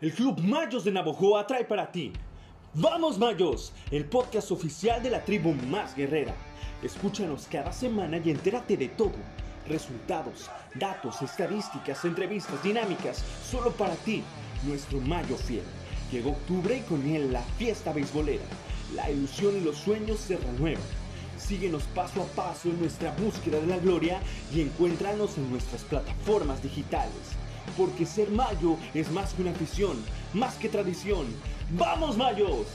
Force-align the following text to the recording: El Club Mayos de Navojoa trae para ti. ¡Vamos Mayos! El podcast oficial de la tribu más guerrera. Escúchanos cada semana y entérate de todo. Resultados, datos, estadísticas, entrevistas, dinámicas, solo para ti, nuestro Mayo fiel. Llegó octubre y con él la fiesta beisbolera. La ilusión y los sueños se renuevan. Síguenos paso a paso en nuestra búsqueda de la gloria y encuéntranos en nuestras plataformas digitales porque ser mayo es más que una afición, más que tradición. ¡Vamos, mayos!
El 0.00 0.14
Club 0.14 0.40
Mayos 0.40 0.84
de 0.84 0.92
Navojoa 0.92 1.46
trae 1.46 1.62
para 1.62 1.92
ti. 1.92 2.10
¡Vamos 2.72 3.18
Mayos! 3.18 3.70
El 3.90 4.06
podcast 4.06 4.50
oficial 4.50 5.02
de 5.02 5.10
la 5.10 5.22
tribu 5.22 5.52
más 5.52 5.94
guerrera. 5.94 6.34
Escúchanos 6.82 7.46
cada 7.52 7.70
semana 7.70 8.16
y 8.16 8.30
entérate 8.30 8.78
de 8.78 8.88
todo. 8.88 9.12
Resultados, 9.68 10.48
datos, 10.74 11.20
estadísticas, 11.20 12.02
entrevistas, 12.06 12.62
dinámicas, 12.62 13.22
solo 13.44 13.72
para 13.72 13.94
ti, 13.96 14.22
nuestro 14.62 15.02
Mayo 15.02 15.36
fiel. 15.36 15.64
Llegó 16.10 16.30
octubre 16.30 16.78
y 16.78 16.80
con 16.88 17.06
él 17.06 17.30
la 17.30 17.42
fiesta 17.58 17.92
beisbolera. 17.92 18.44
La 18.94 19.10
ilusión 19.10 19.54
y 19.54 19.60
los 19.60 19.76
sueños 19.76 20.18
se 20.18 20.38
renuevan. 20.38 20.82
Síguenos 21.36 21.82
paso 21.94 22.22
a 22.22 22.26
paso 22.28 22.70
en 22.70 22.80
nuestra 22.80 23.14
búsqueda 23.16 23.60
de 23.60 23.66
la 23.66 23.76
gloria 23.76 24.22
y 24.50 24.62
encuéntranos 24.62 25.36
en 25.36 25.50
nuestras 25.50 25.82
plataformas 25.82 26.62
digitales 26.62 27.36
porque 27.76 28.06
ser 28.06 28.30
mayo 28.30 28.76
es 28.94 29.10
más 29.10 29.32
que 29.32 29.42
una 29.42 29.50
afición, 29.52 29.96
más 30.32 30.54
que 30.54 30.68
tradición. 30.68 31.26
¡Vamos, 31.70 32.16
mayos! 32.16 32.66